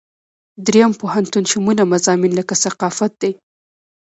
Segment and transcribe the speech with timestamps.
[0.65, 3.31] دریم پوهنتون شموله مضامین لکه ثقافت دي.